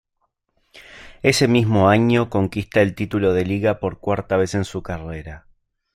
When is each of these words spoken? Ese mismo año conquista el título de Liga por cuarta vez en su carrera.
Ese 1.21 1.47
mismo 1.47 1.87
año 1.87 2.27
conquista 2.31 2.81
el 2.81 2.95
título 2.95 3.33
de 3.35 3.45
Liga 3.45 3.79
por 3.79 3.99
cuarta 3.99 4.35
vez 4.35 4.55
en 4.55 4.65
su 4.65 4.81
carrera. 4.81 5.45